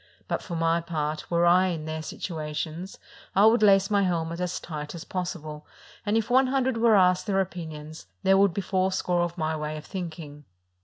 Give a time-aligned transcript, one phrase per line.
[0.27, 2.97] But for my part, were I in their situations,
[3.35, 5.67] I would lace my helmet as tight as possible,
[6.07, 9.77] and if one hundred were asked their opinions, there would be fourscore of my way
[9.77, 10.45] of think ing."